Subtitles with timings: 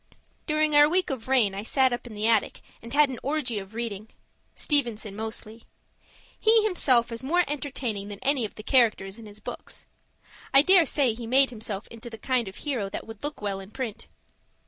[0.47, 3.59] During our week of rain I sat up in the attic and had an orgy
[3.59, 4.09] of reading
[4.55, 5.61] Stevenson, mostly.
[6.39, 9.85] He himself is more entertaining than any of the characters in his books;
[10.55, 13.59] I dare say he made himself into the kind of hero that would look well
[13.59, 14.07] in print.